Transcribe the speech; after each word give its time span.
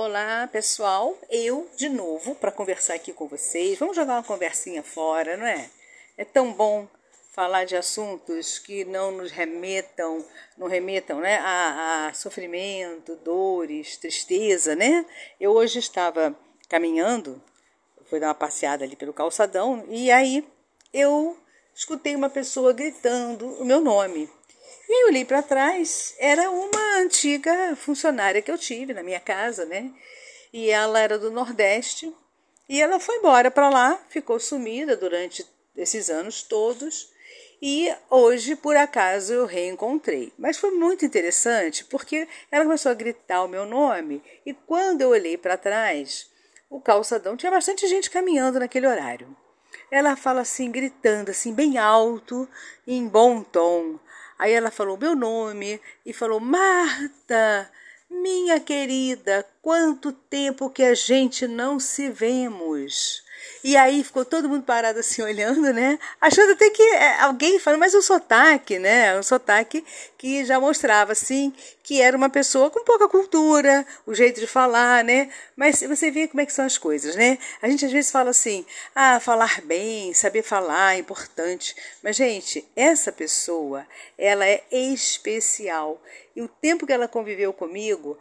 Olá, 0.00 0.48
pessoal. 0.52 1.18
Eu 1.28 1.68
de 1.76 1.88
novo 1.88 2.36
para 2.36 2.52
conversar 2.52 2.94
aqui 2.94 3.12
com 3.12 3.26
vocês. 3.26 3.76
Vamos 3.80 3.96
jogar 3.96 4.12
uma 4.12 4.22
conversinha 4.22 4.80
fora, 4.80 5.36
não 5.36 5.44
é? 5.44 5.68
É 6.16 6.24
tão 6.24 6.52
bom 6.52 6.86
falar 7.32 7.64
de 7.64 7.74
assuntos 7.74 8.60
que 8.60 8.84
não 8.84 9.10
nos 9.10 9.32
remetam, 9.32 10.24
não 10.56 10.68
remetam, 10.68 11.18
né, 11.18 11.38
a, 11.38 12.06
a 12.06 12.14
sofrimento, 12.14 13.16
dores, 13.24 13.96
tristeza, 13.96 14.76
né? 14.76 15.04
Eu 15.40 15.50
hoje 15.50 15.80
estava 15.80 16.32
caminhando, 16.68 17.42
fui 18.08 18.20
dar 18.20 18.28
uma 18.28 18.34
passeada 18.36 18.84
ali 18.84 18.94
pelo 18.94 19.12
calçadão 19.12 19.84
e 19.88 20.12
aí 20.12 20.46
eu 20.92 21.36
escutei 21.74 22.14
uma 22.14 22.30
pessoa 22.30 22.72
gritando 22.72 23.48
o 23.60 23.64
meu 23.64 23.80
nome. 23.80 24.30
E 24.88 25.06
olhei 25.06 25.24
para 25.24 25.42
trás, 25.42 26.14
era 26.18 26.50
uma 26.50 26.96
antiga 26.98 27.76
funcionária 27.76 28.40
que 28.40 28.50
eu 28.50 28.56
tive 28.56 28.94
na 28.94 29.02
minha 29.02 29.20
casa, 29.20 29.66
né? 29.66 29.92
E 30.52 30.70
ela 30.70 30.98
era 30.98 31.18
do 31.18 31.30
Nordeste, 31.30 32.10
e 32.68 32.82
ela 32.82 33.00
foi 33.00 33.16
embora 33.16 33.50
para 33.50 33.70
lá, 33.70 33.98
ficou 34.08 34.38
sumida 34.38 34.96
durante 34.96 35.46
esses 35.76 36.10
anos 36.10 36.42
todos. 36.42 37.10
E 37.60 37.92
hoje, 38.10 38.54
por 38.54 38.76
acaso, 38.76 39.32
eu 39.32 39.46
reencontrei. 39.46 40.32
Mas 40.38 40.58
foi 40.58 40.70
muito 40.70 41.04
interessante 41.04 41.84
porque 41.84 42.28
ela 42.50 42.64
começou 42.64 42.92
a 42.92 42.94
gritar 42.94 43.42
o 43.42 43.48
meu 43.48 43.64
nome 43.64 44.22
e 44.46 44.52
quando 44.52 45.00
eu 45.00 45.08
olhei 45.08 45.36
para 45.36 45.56
trás, 45.56 46.30
o 46.70 46.80
calçadão 46.80 47.36
tinha 47.36 47.50
bastante 47.50 47.86
gente 47.88 48.10
caminhando 48.10 48.60
naquele 48.60 48.86
horário. 48.86 49.34
Ela 49.90 50.14
fala 50.14 50.42
assim, 50.42 50.70
gritando 50.70 51.30
assim, 51.30 51.54
bem 51.54 51.78
alto, 51.78 52.46
em 52.86 53.08
bom 53.08 53.42
tom. 53.42 53.98
Aí 54.38 54.52
ela 54.52 54.70
falou 54.70 54.96
meu 54.96 55.16
nome 55.16 55.80
e 56.06 56.12
falou: 56.12 56.38
Marta, 56.38 57.70
minha 58.08 58.60
querida, 58.60 59.44
quanto 59.60 60.12
tempo 60.12 60.70
que 60.70 60.82
a 60.82 60.94
gente 60.94 61.46
não 61.46 61.80
se 61.80 62.08
vemos. 62.08 63.24
E 63.62 63.76
aí 63.76 64.02
ficou 64.04 64.24
todo 64.24 64.48
mundo 64.48 64.62
parado 64.62 64.98
assim 65.00 65.22
olhando, 65.22 65.72
né? 65.72 65.98
Achando 66.20 66.52
até 66.52 66.70
que 66.70 66.82
é, 66.82 67.20
alguém 67.20 67.58
falando, 67.58 67.80
mas 67.80 67.94
o 67.94 68.02
sotaque, 68.02 68.78
né? 68.78 69.18
Um 69.18 69.22
sotaque 69.22 69.84
que 70.16 70.44
já 70.44 70.58
mostrava 70.60 71.12
assim 71.12 71.52
que 71.82 72.02
era 72.02 72.16
uma 72.16 72.28
pessoa 72.28 72.70
com 72.70 72.84
pouca 72.84 73.08
cultura, 73.08 73.86
o 74.04 74.14
jeito 74.14 74.40
de 74.40 74.46
falar, 74.46 75.02
né? 75.02 75.30
Mas 75.56 75.80
você 75.80 76.10
vê 76.10 76.28
como 76.28 76.40
é 76.40 76.46
que 76.46 76.52
são 76.52 76.66
as 76.66 76.76
coisas, 76.76 77.16
né? 77.16 77.38
A 77.62 77.68
gente 77.68 77.84
às 77.84 77.90
vezes 77.90 78.10
fala 78.10 78.30
assim: 78.30 78.66
"Ah, 78.94 79.18
falar 79.20 79.62
bem, 79.62 80.12
saber 80.12 80.42
falar 80.42 80.96
é 80.96 80.98
importante". 80.98 81.74
Mas 82.02 82.16
gente, 82.16 82.66
essa 82.76 83.10
pessoa, 83.10 83.86
ela 84.18 84.46
é 84.46 84.62
especial. 84.70 86.00
E 86.36 86.42
o 86.42 86.48
tempo 86.48 86.86
que 86.86 86.92
ela 86.92 87.08
conviveu 87.08 87.52
comigo, 87.52 88.18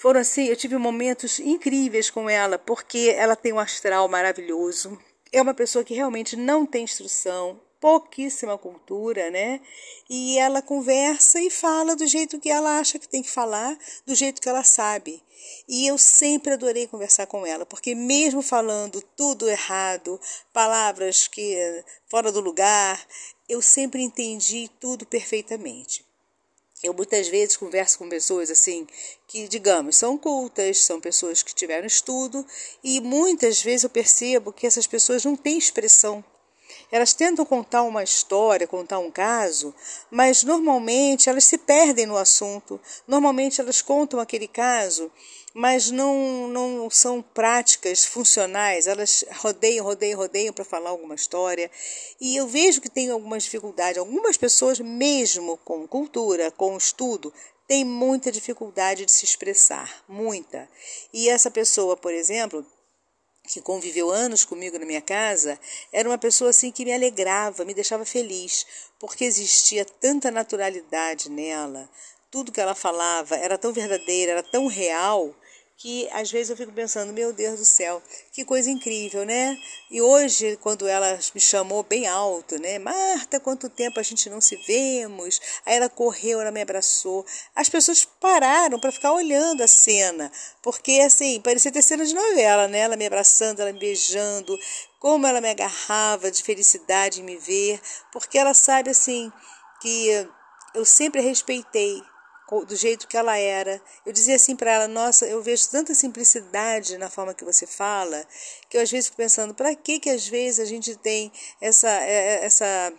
foram 0.00 0.20
assim, 0.20 0.46
eu 0.46 0.56
tive 0.56 0.78
momentos 0.78 1.38
incríveis 1.38 2.08
com 2.08 2.28
ela, 2.28 2.58
porque 2.58 3.14
ela 3.18 3.36
tem 3.36 3.52
um 3.52 3.58
astral 3.58 4.08
maravilhoso. 4.08 4.98
É 5.30 5.42
uma 5.42 5.52
pessoa 5.52 5.84
que 5.84 5.92
realmente 5.92 6.36
não 6.36 6.64
tem 6.64 6.84
instrução, 6.84 7.60
pouquíssima 7.78 8.56
cultura, 8.56 9.30
né? 9.30 9.60
E 10.08 10.38
ela 10.38 10.62
conversa 10.62 11.38
e 11.38 11.50
fala 11.50 11.94
do 11.94 12.06
jeito 12.06 12.40
que 12.40 12.50
ela 12.50 12.78
acha 12.78 12.98
que 12.98 13.06
tem 13.06 13.22
que 13.22 13.30
falar, 13.30 13.76
do 14.06 14.14
jeito 14.14 14.40
que 14.40 14.48
ela 14.48 14.64
sabe. 14.64 15.22
E 15.68 15.86
eu 15.86 15.98
sempre 15.98 16.54
adorei 16.54 16.86
conversar 16.86 17.26
com 17.26 17.46
ela, 17.46 17.66
porque 17.66 17.94
mesmo 17.94 18.40
falando 18.40 19.02
tudo 19.14 19.50
errado, 19.50 20.18
palavras 20.50 21.28
que 21.28 21.84
fora 22.10 22.32
do 22.32 22.40
lugar, 22.40 22.98
eu 23.46 23.60
sempre 23.60 24.00
entendi 24.00 24.70
tudo 24.80 25.04
perfeitamente. 25.04 26.08
Eu 26.82 26.94
muitas 26.94 27.28
vezes 27.28 27.56
converso 27.56 27.98
com 27.98 28.08
pessoas 28.08 28.50
assim 28.50 28.86
que, 29.26 29.46
digamos, 29.48 29.96
são 29.96 30.16
cultas, 30.16 30.78
são 30.78 31.00
pessoas 31.00 31.42
que 31.42 31.54
tiveram 31.54 31.86
estudo, 31.86 32.46
e 32.82 33.00
muitas 33.00 33.60
vezes 33.62 33.84
eu 33.84 33.90
percebo 33.90 34.52
que 34.52 34.66
essas 34.66 34.86
pessoas 34.86 35.24
não 35.24 35.36
têm 35.36 35.58
expressão. 35.58 36.24
Elas 36.90 37.12
tentam 37.12 37.44
contar 37.44 37.82
uma 37.82 38.02
história, 38.02 38.66
contar 38.66 38.98
um 38.98 39.10
caso, 39.10 39.74
mas 40.10 40.42
normalmente 40.42 41.28
elas 41.28 41.44
se 41.44 41.56
perdem 41.58 42.06
no 42.06 42.16
assunto. 42.16 42.80
Normalmente 43.06 43.60
elas 43.60 43.80
contam 43.80 44.18
aquele 44.18 44.48
caso 44.48 45.10
mas 45.52 45.90
não, 45.90 46.48
não 46.48 46.88
são 46.90 47.20
práticas 47.20 48.04
funcionais, 48.04 48.86
elas 48.86 49.24
rodeiam, 49.38 49.84
rodeiam, 49.84 50.18
rodeiam 50.18 50.54
para 50.54 50.64
falar 50.64 50.90
alguma 50.90 51.14
história. 51.14 51.70
E 52.20 52.36
eu 52.36 52.46
vejo 52.46 52.80
que 52.80 52.88
tem 52.88 53.10
algumas 53.10 53.44
dificuldades. 53.44 53.98
Algumas 53.98 54.36
pessoas, 54.36 54.78
mesmo 54.78 55.56
com 55.58 55.86
cultura, 55.88 56.50
com 56.52 56.76
estudo, 56.76 57.32
têm 57.66 57.84
muita 57.84 58.30
dificuldade 58.30 59.04
de 59.04 59.12
se 59.12 59.24
expressar, 59.24 60.04
muita. 60.08 60.68
E 61.12 61.28
essa 61.28 61.50
pessoa, 61.50 61.96
por 61.96 62.12
exemplo, 62.12 62.64
que 63.46 63.60
conviveu 63.60 64.10
anos 64.10 64.44
comigo 64.44 64.78
na 64.78 64.86
minha 64.86 65.00
casa, 65.00 65.58
era 65.92 66.08
uma 66.08 66.18
pessoa 66.18 66.50
assim 66.50 66.70
que 66.70 66.84
me 66.84 66.92
alegrava, 66.92 67.64
me 67.64 67.74
deixava 67.74 68.04
feliz, 68.04 68.66
porque 68.98 69.24
existia 69.24 69.84
tanta 69.84 70.30
naturalidade 70.30 71.28
nela, 71.28 71.90
tudo 72.30 72.52
que 72.52 72.60
ela 72.60 72.74
falava 72.74 73.34
era 73.36 73.58
tão 73.58 73.72
verdadeira, 73.72 74.32
era 74.32 74.42
tão 74.42 74.66
real, 74.66 75.34
que 75.80 76.06
às 76.12 76.30
vezes 76.30 76.50
eu 76.50 76.56
fico 76.58 76.72
pensando, 76.72 77.10
meu 77.10 77.32
Deus 77.32 77.58
do 77.58 77.64
céu, 77.64 78.02
que 78.34 78.44
coisa 78.44 78.68
incrível, 78.68 79.24
né? 79.24 79.56
E 79.90 80.02
hoje, 80.02 80.58
quando 80.60 80.86
ela 80.86 81.18
me 81.34 81.40
chamou 81.40 81.82
bem 81.82 82.06
alto, 82.06 82.60
né? 82.60 82.78
Marta, 82.78 83.40
quanto 83.40 83.70
tempo 83.70 83.98
a 83.98 84.02
gente 84.02 84.28
não 84.28 84.42
se 84.42 84.56
vemos? 84.66 85.40
Aí 85.64 85.76
ela 85.76 85.88
correu, 85.88 86.38
ela 86.38 86.50
me 86.50 86.60
abraçou. 86.60 87.24
As 87.56 87.70
pessoas 87.70 88.04
pararam 88.04 88.78
para 88.78 88.92
ficar 88.92 89.12
olhando 89.12 89.62
a 89.62 89.66
cena, 89.66 90.30
porque 90.62 91.00
assim, 91.00 91.40
parecia 91.40 91.72
ter 91.72 91.80
cena 91.80 92.04
de 92.04 92.14
novela, 92.14 92.68
né? 92.68 92.80
Ela 92.80 92.96
me 92.96 93.06
abraçando, 93.06 93.60
ela 93.60 93.72
me 93.72 93.78
beijando, 93.78 94.54
como 94.98 95.26
ela 95.26 95.40
me 95.40 95.48
agarrava 95.48 96.30
de 96.30 96.42
felicidade 96.42 97.22
em 97.22 97.24
me 97.24 97.38
ver, 97.38 97.80
porque 98.12 98.36
ela 98.36 98.52
sabe 98.52 98.90
assim 98.90 99.32
que 99.80 100.28
eu 100.74 100.84
sempre 100.84 101.22
respeitei 101.22 102.02
do 102.66 102.74
jeito 102.74 103.06
que 103.06 103.16
ela 103.16 103.36
era. 103.36 103.80
Eu 104.04 104.12
dizia 104.12 104.34
assim 104.34 104.56
para 104.56 104.72
ela: 104.72 104.88
Nossa, 104.88 105.26
eu 105.26 105.40
vejo 105.42 105.68
tanta 105.70 105.94
simplicidade 105.94 106.98
na 106.98 107.08
forma 107.08 107.32
que 107.32 107.44
você 107.44 107.66
fala, 107.66 108.26
que 108.68 108.76
eu 108.76 108.82
às 108.82 108.90
vezes 108.90 109.06
fico 109.06 109.16
pensando: 109.16 109.54
para 109.54 109.74
que 109.74 110.00
que 110.00 110.10
às 110.10 110.26
vezes 110.26 110.58
a 110.58 110.64
gente 110.64 110.96
tem 110.96 111.32
essa, 111.60 111.88
é, 111.88 112.12
é, 112.12 112.44
essa, 112.44 112.92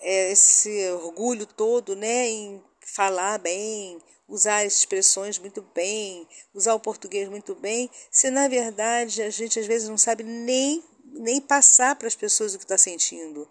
é, 0.00 0.32
esse 0.32 0.90
orgulho 0.90 1.46
todo 1.46 1.94
né, 1.94 2.28
em 2.28 2.62
falar 2.84 3.38
bem, 3.38 3.98
usar 4.28 4.64
expressões 4.64 5.38
muito 5.38 5.62
bem, 5.74 6.26
usar 6.52 6.74
o 6.74 6.80
português 6.80 7.28
muito 7.28 7.54
bem, 7.54 7.88
se 8.10 8.28
na 8.28 8.48
verdade 8.48 9.22
a 9.22 9.30
gente 9.30 9.60
às 9.60 9.66
vezes 9.66 9.88
não 9.88 9.98
sabe 9.98 10.24
nem, 10.24 10.82
nem 11.04 11.40
passar 11.40 11.94
para 11.94 12.08
as 12.08 12.16
pessoas 12.16 12.54
o 12.54 12.58
que 12.58 12.64
está 12.64 12.76
sentindo, 12.76 13.48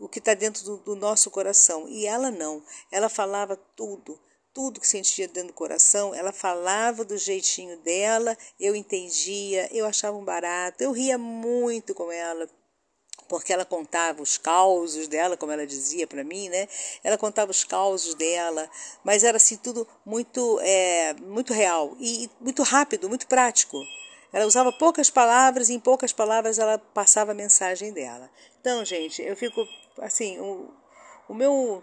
o 0.00 0.08
que 0.08 0.18
está 0.18 0.34
dentro 0.34 0.64
do, 0.64 0.76
do 0.78 0.96
nosso 0.96 1.30
coração. 1.30 1.88
E 1.88 2.06
ela 2.06 2.30
não, 2.30 2.64
ela 2.90 3.08
falava 3.08 3.56
tudo 3.76 4.18
tudo 4.60 4.78
que 4.78 4.86
sentia 4.86 5.26
dentro 5.26 5.48
do 5.48 5.54
coração, 5.54 6.14
ela 6.14 6.32
falava 6.32 7.02
do 7.02 7.16
jeitinho 7.16 7.78
dela, 7.78 8.36
eu 8.60 8.76
entendia, 8.76 9.66
eu 9.74 9.86
achava 9.86 10.14
um 10.18 10.22
barato, 10.22 10.84
eu 10.84 10.92
ria 10.92 11.16
muito 11.16 11.94
com 11.94 12.12
ela, 12.12 12.46
porque 13.26 13.54
ela 13.54 13.64
contava 13.64 14.20
os 14.20 14.36
causos 14.36 15.08
dela, 15.08 15.34
como 15.34 15.50
ela 15.50 15.66
dizia 15.66 16.06
para 16.06 16.22
mim, 16.22 16.50
né? 16.50 16.68
Ela 17.02 17.16
contava 17.16 17.50
os 17.50 17.64
causos 17.64 18.12
dela, 18.12 18.68
mas 19.02 19.24
era 19.24 19.38
assim 19.38 19.56
tudo 19.56 19.88
muito, 20.04 20.60
é, 20.60 21.14
muito 21.14 21.54
real 21.54 21.96
e 21.98 22.28
muito 22.38 22.62
rápido, 22.62 23.08
muito 23.08 23.26
prático. 23.26 23.78
Ela 24.30 24.44
usava 24.44 24.70
poucas 24.70 25.08
palavras 25.08 25.70
e 25.70 25.72
em 25.72 25.80
poucas 25.80 26.12
palavras 26.12 26.58
ela 26.58 26.76
passava 26.76 27.32
a 27.32 27.34
mensagem 27.34 27.94
dela. 27.94 28.30
Então, 28.60 28.84
gente, 28.84 29.22
eu 29.22 29.34
fico 29.34 29.66
assim, 30.02 30.38
o, 30.38 30.70
o 31.30 31.32
meu 31.32 31.82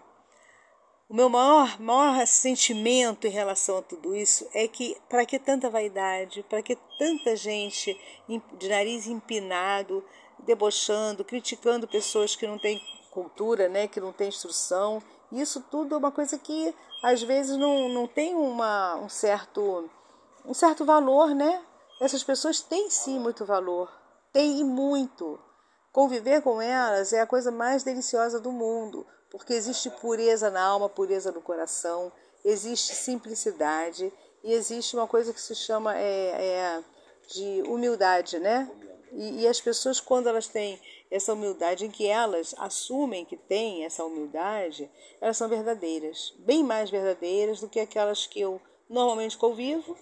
o 1.09 1.13
meu 1.13 1.29
maior, 1.29 1.79
maior 1.79 2.27
sentimento 2.27 3.27
em 3.27 3.29
relação 3.29 3.77
a 3.77 3.81
tudo 3.81 4.13
isso 4.13 4.45
é 4.53 4.67
que, 4.67 4.97
para 5.07 5.25
que 5.25 5.39
tanta 5.39 5.69
vaidade, 5.69 6.43
para 6.49 6.61
que 6.61 6.77
tanta 6.99 7.35
gente 7.35 7.97
de 8.57 8.67
nariz 8.67 9.07
empinado, 9.07 10.03
debochando, 10.39 11.23
criticando 11.23 11.87
pessoas 11.87 12.35
que 12.35 12.45
não 12.45 12.59
têm 12.59 12.81
cultura, 13.09 13.69
né, 13.69 13.87
que 13.87 14.01
não 14.01 14.11
têm 14.11 14.27
instrução, 14.27 15.01
isso 15.31 15.61
tudo 15.71 15.95
é 15.95 15.97
uma 15.97 16.11
coisa 16.11 16.37
que 16.37 16.75
às 17.01 17.23
vezes 17.23 17.55
não, 17.55 17.87
não 17.87 18.05
tem 18.05 18.35
uma, 18.35 18.95
um, 18.97 19.07
certo, 19.07 19.89
um 20.45 20.53
certo 20.53 20.83
valor, 20.83 21.33
né? 21.33 21.63
Essas 22.01 22.23
pessoas 22.23 22.61
têm 22.61 22.89
sim 22.89 23.17
muito 23.17 23.45
valor, 23.45 23.89
têm 24.33 24.63
muito. 24.63 25.39
Conviver 25.91 26.41
com 26.41 26.61
elas 26.61 27.11
é 27.11 27.21
a 27.21 27.27
coisa 27.27 27.51
mais 27.51 27.83
deliciosa 27.83 28.39
do 28.39 28.51
mundo 28.51 29.05
porque 29.29 29.53
existe 29.53 29.89
pureza 29.89 30.49
na 30.49 30.61
alma, 30.61 30.89
pureza 30.89 31.31
no 31.31 31.41
coração, 31.41 32.11
existe 32.43 32.95
simplicidade 32.95 34.11
e 34.43 34.53
existe 34.53 34.95
uma 34.95 35.07
coisa 35.07 35.33
que 35.33 35.41
se 35.41 35.55
chama 35.55 35.97
é, 35.97 36.01
é 36.01 36.83
de 37.27 37.61
humildade, 37.63 38.39
né? 38.39 38.69
E, 39.11 39.41
e, 39.41 39.47
as 39.47 39.59
pessoas, 39.59 39.99
quando 39.99 40.27
elas 40.27 40.47
têm 40.47 40.79
essa 41.09 41.33
humildade, 41.33 41.85
em 41.85 41.89
que 41.89 42.05
elas 42.07 42.53
assumem 42.57 43.25
que 43.25 43.37
têm 43.37 43.85
essa 43.85 44.03
humildade, 44.03 44.89
elas 45.21 45.37
são 45.37 45.47
verdadeiras, 45.47 46.33
bem 46.39 46.63
mais 46.63 46.89
verdadeiras 46.89 47.61
do 47.61 47.69
que 47.69 47.79
aquelas 47.79 48.27
que 48.27 48.39
eu 48.39 48.61
normalmente 48.89 49.37
convivo 49.37 49.97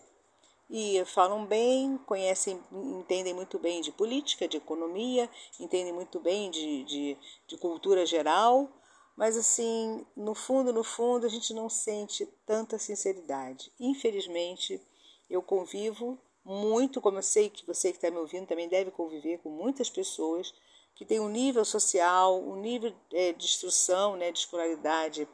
e 0.69 1.03
falam 1.05 1.45
bem, 1.45 1.97
conhecem, 2.05 2.59
entendem 2.71 3.33
muito 3.33 3.59
bem 3.59 3.81
de 3.81 3.91
política, 3.91 4.47
de 4.47 4.57
economia, 4.57 5.29
entendem 5.59 5.93
muito 5.93 6.19
bem 6.19 6.49
de, 6.49 6.83
de, 6.83 7.17
de 7.47 7.57
cultura 7.57 8.05
geral, 8.05 8.67
mas 9.15 9.37
assim, 9.37 10.05
no 10.15 10.35
fundo, 10.35 10.73
no 10.73 10.83
fundo, 10.83 11.25
a 11.25 11.29
gente 11.29 11.53
não 11.53 11.69
sente 11.69 12.25
tanta 12.45 12.77
sinceridade. 12.77 13.71
Infelizmente, 13.79 14.81
eu 15.29 15.41
convivo 15.41 16.17
muito, 16.43 17.01
como 17.01 17.17
eu 17.17 17.23
sei 17.23 17.49
que 17.49 17.65
você 17.65 17.91
que 17.91 17.97
está 17.97 18.11
me 18.11 18.17
ouvindo 18.17 18.45
também 18.45 18.67
deve 18.67 18.91
conviver 18.91 19.39
com 19.39 19.49
muitas 19.49 19.89
pessoas 19.89 20.53
que 20.93 21.05
têm 21.05 21.19
um 21.19 21.29
nível 21.29 21.65
social, 21.65 22.39
um 22.39 22.55
nível 22.55 22.93
é, 23.11 23.33
de 23.33 23.45
instrução, 23.45 24.15
né, 24.15 24.31
de 24.31 24.39
escolaridade 24.39 25.27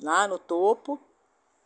lá 0.00 0.26
no 0.26 0.38
topo, 0.38 1.00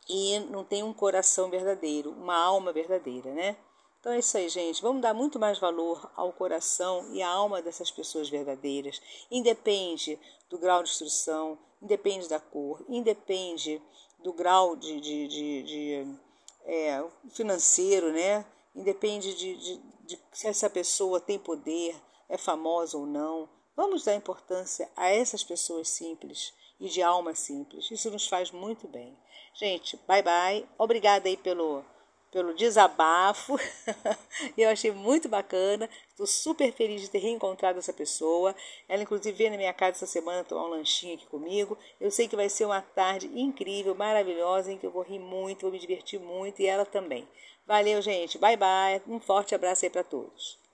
e 0.09 0.39
não 0.41 0.65
tem 0.65 0.83
um 0.83 0.93
coração 0.93 1.51
verdadeiro, 1.51 2.11
uma 2.13 2.37
alma 2.37 2.73
verdadeira, 2.73 3.33
né? 3.33 3.57
Então 4.01 4.13
é 4.13 4.21
isso 4.21 4.37
aí, 4.37 4.49
gente. 4.49 4.81
Vamos 4.81 5.03
dar 5.03 5.13
muito 5.13 5.39
mais 5.39 5.59
valor 5.59 6.11
ao 6.15 6.33
coração 6.33 7.13
e 7.13 7.21
à 7.21 7.29
alma 7.29 7.61
dessas 7.61 7.91
pessoas 7.91 8.29
verdadeiras. 8.29 9.01
Independe 9.31 10.19
do 10.49 10.59
grau 10.59 10.83
de 10.83 10.91
instrução, 10.91 11.59
independe 11.83 12.29
da 12.29 12.39
cor, 12.39 12.85
independe 12.89 13.83
do 14.21 14.33
grau 14.33 14.77
de, 14.77 15.01
de, 15.01 15.29
de, 15.29 15.63
de 15.63 16.19
é, 16.65 17.05
financeiro, 17.31 18.13
né? 18.13 18.45
Independe 18.75 19.35
de, 19.35 19.57
de, 19.57 19.77
de 20.05 20.21
se 20.33 20.47
essa 20.47 20.71
pessoa 20.71 21.21
tem 21.21 21.39
poder, 21.39 21.97
é 22.29 22.39
famosa 22.39 22.97
ou 22.97 23.07
não. 23.07 23.49
Vamos 23.75 24.05
dar 24.05 24.15
importância 24.15 24.89
a 24.97 25.09
essas 25.09 25.43
pessoas 25.43 25.89
simples 25.89 26.53
e 26.81 26.89
de 26.89 27.03
alma 27.03 27.35
simples. 27.35 27.91
Isso 27.91 28.11
nos 28.11 28.27
faz 28.29 28.51
muito 28.51 28.87
bem. 28.87 29.17
Gente, 29.55 29.97
bye 30.07 30.23
bye. 30.23 30.69
Obrigada 30.79 31.29
aí 31.29 31.37
pelo, 31.37 31.85
pelo 32.31 32.55
desabafo. 32.55 33.59
Eu 34.57 34.69
achei 34.71 34.91
muito 34.91 35.29
bacana. 35.29 35.89
Estou 36.09 36.27
super 36.27 36.73
feliz 36.73 37.03
de 37.03 37.11
ter 37.11 37.19
reencontrado 37.19 37.79
essa 37.79 37.93
pessoa. 37.93 38.55
Ela, 38.89 39.03
inclusive, 39.03 39.37
veio 39.37 39.51
na 39.51 39.57
minha 39.57 39.73
casa 39.73 39.93
essa 39.93 40.07
semana 40.07 40.45
tomar 40.45 40.67
um 40.67 40.71
lanchinho 40.71 41.15
aqui 41.15 41.27
comigo. 41.27 41.77
Eu 42.01 42.11
sei 42.11 42.29
que 42.29 42.37
vai 42.37 42.49
ser 42.49 42.65
uma 42.65 42.83
tarde 42.83 43.27
incrível, 43.35 43.95
maravilhosa, 43.95 44.73
em 44.73 44.79
que 44.79 44.87
eu 44.87 44.91
vou 44.91 45.03
rir 45.03 45.19
muito, 45.19 45.63
vou 45.63 45.73
me 45.73 45.79
divertir 45.79 46.21
muito 46.21 46.61
e 46.61 46.67
ela 46.67 46.85
também. 46.85 47.27
Valeu, 47.67 48.01
gente. 48.01 48.39
Bye, 48.39 48.57
bye. 48.57 49.03
Um 49.07 49.21
forte 49.21 49.55
abraço 49.55 49.85
aí 49.85 49.91
para 49.91 50.05
todos. 50.05 50.68